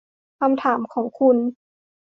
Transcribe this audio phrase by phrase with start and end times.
[0.39, 1.37] คำถามของคุณ